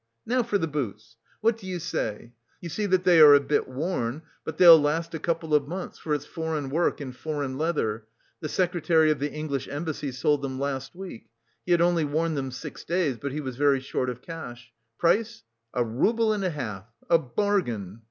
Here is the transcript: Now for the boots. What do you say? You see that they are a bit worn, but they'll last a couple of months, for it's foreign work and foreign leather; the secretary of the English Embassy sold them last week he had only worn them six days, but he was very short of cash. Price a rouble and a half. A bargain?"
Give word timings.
Now 0.25 0.41
for 0.41 0.57
the 0.57 0.65
boots. 0.65 1.15
What 1.41 1.57
do 1.59 1.67
you 1.67 1.77
say? 1.77 2.31
You 2.59 2.69
see 2.69 2.87
that 2.87 3.03
they 3.03 3.19
are 3.21 3.35
a 3.35 3.39
bit 3.39 3.67
worn, 3.67 4.23
but 4.43 4.57
they'll 4.57 4.81
last 4.81 5.13
a 5.13 5.19
couple 5.19 5.53
of 5.53 5.67
months, 5.67 5.99
for 5.99 6.15
it's 6.15 6.25
foreign 6.25 6.71
work 6.71 6.99
and 6.99 7.15
foreign 7.15 7.59
leather; 7.59 8.07
the 8.39 8.49
secretary 8.49 9.11
of 9.11 9.19
the 9.19 9.31
English 9.31 9.67
Embassy 9.67 10.11
sold 10.11 10.41
them 10.41 10.59
last 10.59 10.95
week 10.95 11.29
he 11.67 11.71
had 11.71 11.81
only 11.81 12.03
worn 12.03 12.33
them 12.33 12.49
six 12.49 12.83
days, 12.83 13.17
but 13.19 13.31
he 13.31 13.41
was 13.41 13.57
very 13.57 13.79
short 13.79 14.09
of 14.09 14.23
cash. 14.23 14.73
Price 14.97 15.43
a 15.71 15.83
rouble 15.83 16.33
and 16.33 16.43
a 16.43 16.49
half. 16.49 16.85
A 17.07 17.19
bargain?" 17.19 17.99